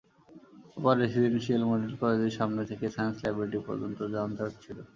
[0.77, 4.77] আবার residential model কলেজের সামনে থেকে সায়েন্স ল্যাবরেটরি পর্যন্ত যানজট ছিল।